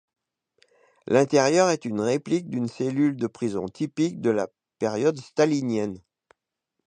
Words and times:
L'intérieur 1.05 1.69
est 1.69 1.85
une 1.85 2.01
réplique 2.01 2.49
d’une 2.49 2.67
cellule 2.67 3.15
de 3.17 3.27
prison 3.27 3.67
typique 3.67 4.19
de 4.19 4.31
la 4.31 4.47
période 4.79 5.19
stalinienne. 5.21 6.01